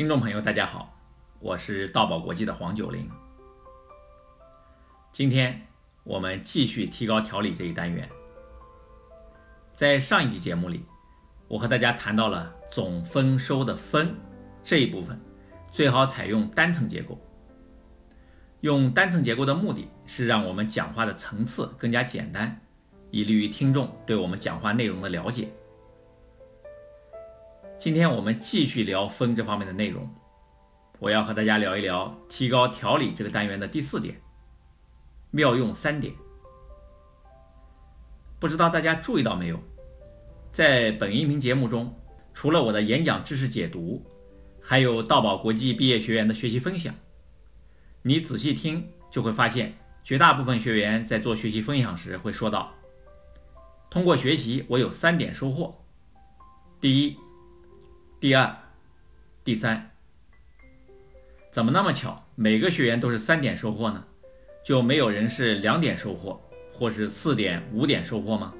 [0.00, 0.96] 听众朋友，大家好，
[1.40, 3.06] 我是道宝国际的黄九龄。
[5.12, 5.60] 今天
[6.04, 8.08] 我们继续提高调理这一单元。
[9.74, 10.86] 在上一集节目里，
[11.48, 14.16] 我和大家谈到了总分收的分
[14.64, 15.20] 这一部分，
[15.70, 17.20] 最好采用单层结构。
[18.62, 22.58] 用单层结构的目的是让我们讲话的层次更加简单，
[23.10, 25.52] 以利于听众对我们讲话内容的了解。
[27.80, 30.06] 今天我们继续聊分这方面的内容，
[30.98, 34.20] 我要和大家聊一聊提高调理这个单元的第四点，
[35.30, 36.12] 妙用三点。
[38.38, 39.58] 不知道大家注意到没有，
[40.52, 41.98] 在本音频节目中，
[42.34, 44.04] 除了我的演讲知识解读，
[44.60, 46.94] 还有道宝国际毕业学员的学习分享。
[48.02, 49.74] 你仔细听就会发现，
[50.04, 52.74] 绝大部分学员在做学习分享时会说到：
[53.88, 55.74] 通过学习，我有三点收获。
[56.78, 57.16] 第一。
[58.20, 58.54] 第二、
[59.42, 59.92] 第三，
[61.50, 62.22] 怎么那么巧？
[62.34, 64.04] 每个学员都是三点收获呢？
[64.62, 66.38] 就没有人是两点收获，
[66.70, 68.52] 或是四点、五点收获吗？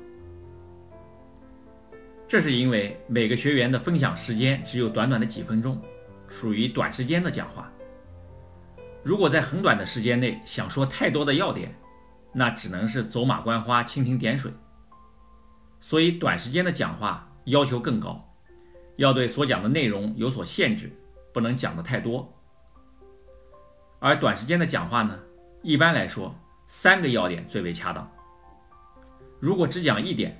[2.26, 5.78] 这是因为每个学员的分享时间只有短短的几分钟，
[6.26, 7.70] 属于短时间的讲话。
[9.02, 11.78] 如果在很短的时间内想说太多的要点，
[12.32, 14.50] 那只能是走马观花、蜻蜓点水。
[15.82, 18.26] 所以，短时间的讲话要求更高。
[19.00, 20.92] 要对所讲的内容有所限制，
[21.32, 22.30] 不能讲的太多。
[23.98, 25.18] 而短时间的讲话呢，
[25.62, 26.34] 一般来说
[26.68, 28.06] 三个要点最为恰当。
[29.38, 30.38] 如果只讲一点，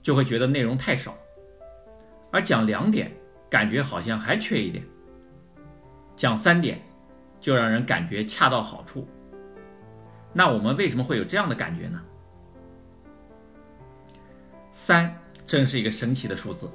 [0.00, 1.12] 就会觉得内容太少；
[2.30, 3.12] 而讲两点，
[3.50, 4.82] 感觉好像还缺一点；
[6.16, 6.80] 讲三点，
[7.42, 9.06] 就让人感觉恰到好处。
[10.32, 12.00] 那我们为什么会有这样的感觉呢？
[14.72, 16.70] 三真是一个神奇的数字。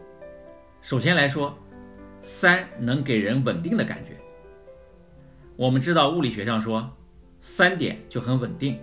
[0.88, 1.54] 首先来说，
[2.24, 4.18] 三能给人稳定的感觉。
[5.58, 6.90] 我们知道物理学上说，
[7.42, 8.80] 三点就很稳定。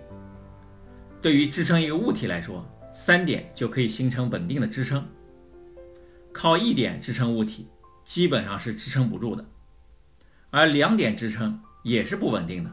[1.19, 2.63] 对于支撑一个物体来说，
[2.93, 5.03] 三点就可以形成稳定的支撑。
[6.31, 7.67] 靠一点支撑物体，
[8.05, 9.43] 基本上是支撑不住的。
[10.51, 12.71] 而两点支撑也是不稳定的，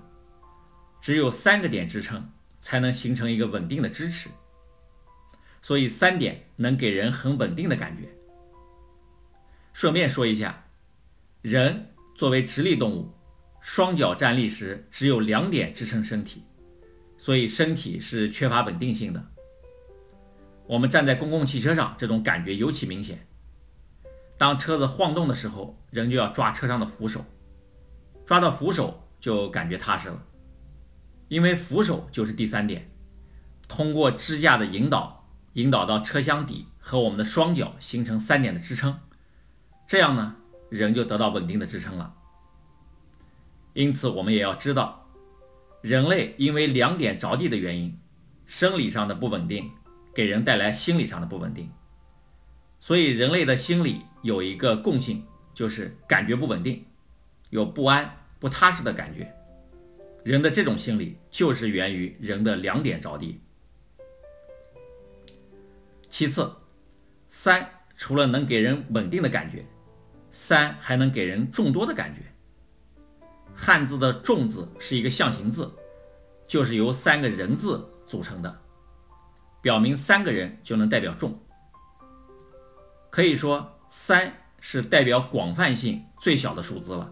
[1.00, 4.28] 只有三个点支撑才能形成一个稳定的支持。
[5.62, 8.06] 所以三点能给人很稳定的感觉。
[9.72, 10.64] 顺便说一下，
[11.40, 13.12] 人作为直立动物，
[13.60, 16.42] 双脚站立时只有两点支撑身体，
[17.16, 19.24] 所以身体是缺乏稳定性的。
[20.66, 23.26] 我们站在公共汽车上，这种感觉尤其明显。
[24.38, 27.24] 当车子晃动的时候，人就要抓车上的扶手，
[28.26, 30.22] 抓到扶手就感觉踏实了，
[31.28, 32.90] 因为扶手就是第三点，
[33.68, 38.98] 通过支架的引导，引导到车厢底和我们的双脚形成三点的支撑。
[39.86, 40.36] 这样呢，
[40.70, 42.14] 人就得到稳定的支撑了。
[43.74, 45.08] 因此，我们也要知道，
[45.80, 47.98] 人类因为两点着地的原因，
[48.46, 49.70] 生理上的不稳定，
[50.14, 51.70] 给人带来心理上的不稳定。
[52.80, 56.84] 所以，人类的心理有一个共性，就是感觉不稳定，
[57.50, 59.34] 有不安、不踏实的感觉。
[60.24, 63.40] 人的这种心理就是源于人的两点着地。
[66.10, 66.52] 其次，
[67.30, 67.68] 三
[68.02, 69.64] 除了能给人稳定的感觉。
[70.32, 72.20] 三还能给人众多的感觉。
[73.54, 75.72] 汉字的“众”字是一个象形字，
[76.48, 78.60] 就是由三个人字组成的，
[79.60, 81.38] 表明三个人就能代表众。
[83.08, 87.08] 可以说，三是代表广泛性最小的数字了。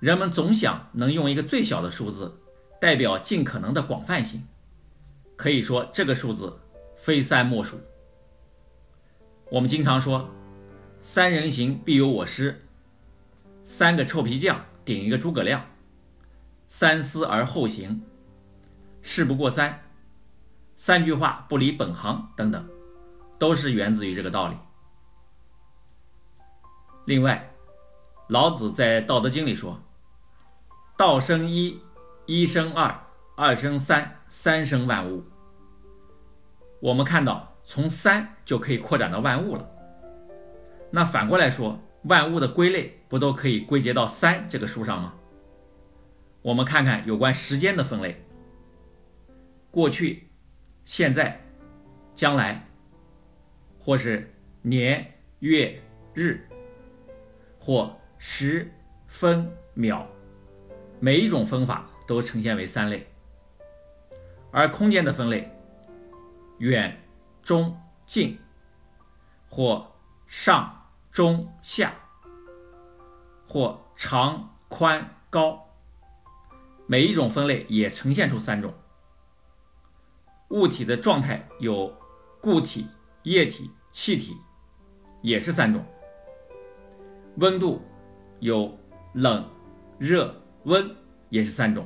[0.00, 2.38] 人们总想能用一个最小的数字
[2.78, 4.46] 代表尽可能的广泛性，
[5.34, 6.60] 可以说这个数字
[6.98, 7.80] 非三莫属。
[9.50, 10.28] 我们经常说。
[11.02, 12.62] 三人行必有我师，
[13.64, 15.64] 三个臭皮匠顶一个诸葛亮，
[16.68, 18.02] 三思而后行，
[19.00, 19.82] 事不过三，
[20.76, 22.68] 三句话不离本行等等，
[23.38, 24.56] 都是源自于这个道理。
[27.06, 27.50] 另外，
[28.28, 29.82] 老子在《道德经》里说
[30.98, 31.80] ：“道生一，
[32.26, 32.94] 一生二，
[33.36, 35.24] 二生三，三生万物。”
[36.78, 39.70] 我们看到，从三就可以扩展到万物了。
[40.90, 45.14] 那反过来说，万物的归类不都可以归结到三这个数上吗？
[46.42, 48.20] 我们看看有关时间的分类：
[49.70, 50.26] 过去、
[50.82, 51.40] 现在、
[52.12, 52.66] 将来，
[53.78, 55.06] 或是年、
[55.38, 55.80] 月、
[56.12, 56.40] 日，
[57.60, 58.68] 或时、
[59.06, 60.04] 分、秒，
[60.98, 63.06] 每一种分法都呈现为三类。
[64.50, 65.48] 而空间的分类：
[66.58, 66.99] 远、
[67.42, 68.38] 中、近，
[69.48, 69.92] 或
[70.26, 70.76] 上。
[71.12, 71.92] 中下，
[73.48, 75.68] 或长、宽、高，
[76.86, 78.72] 每一种分类也呈现出三种。
[80.50, 81.92] 物体的状态有
[82.40, 82.86] 固体、
[83.24, 84.36] 液体、气体，
[85.20, 85.84] 也是三种。
[87.38, 87.82] 温度
[88.38, 88.78] 有
[89.14, 89.50] 冷、
[89.98, 90.32] 热、
[90.62, 90.96] 温，
[91.28, 91.84] 也是三种。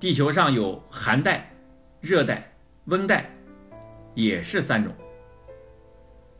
[0.00, 1.54] 地球上有寒带、
[2.00, 2.56] 热带、
[2.86, 3.35] 温带，
[4.16, 4.92] 也是三种。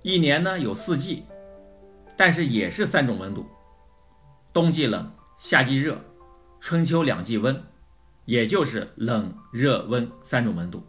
[0.02, 1.24] 一年呢有四季，
[2.16, 3.46] 但是也是三种温度：
[4.52, 5.08] 冬季冷，
[5.38, 5.96] 夏季热，
[6.58, 7.62] 春秋两季温，
[8.24, 10.84] 也就是冷、热、温三种温度。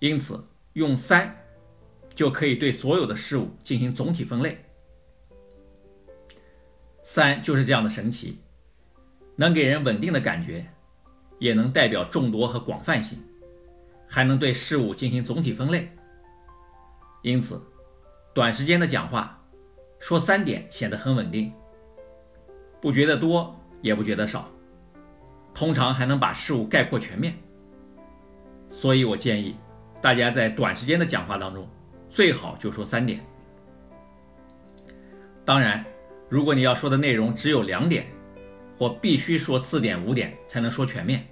[0.00, 0.42] 因此，
[0.72, 1.32] 用三
[2.14, 4.64] 就可以对所有的事物进行总体分类。
[7.04, 8.40] 三就是这样的神奇，
[9.36, 10.66] 能给人稳定的感觉。
[11.38, 13.22] 也能代表众多和广泛性，
[14.08, 15.90] 还能对事物进行总体分类。
[17.22, 17.60] 因此，
[18.34, 19.42] 短时间的讲话
[19.98, 21.52] 说三点显得很稳定，
[22.80, 24.48] 不觉得多也不觉得少，
[25.54, 27.34] 通常还能把事物概括全面。
[28.70, 29.56] 所以我建议
[30.00, 31.68] 大家在短时间的讲话当中，
[32.08, 33.20] 最好就说三点。
[35.44, 35.84] 当然，
[36.28, 38.06] 如果你要说的内容只有两点。
[38.78, 41.26] 或必须说四点五点才能说全面，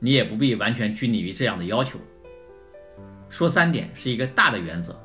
[0.00, 1.98] 你也不必完全拘泥于这样的要求。
[3.28, 4.98] 说三点是一个大的原则，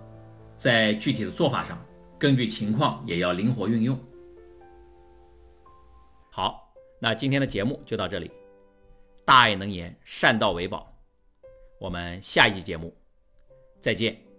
[0.58, 1.84] 在具体的做法上，
[2.18, 4.00] 根据情况也要灵活运用。
[6.30, 8.32] 好，那今天的节目就到这里。
[9.26, 10.94] 大爱能言，善道为宝。
[11.80, 12.96] 我们下一期节目
[13.80, 14.33] 再见。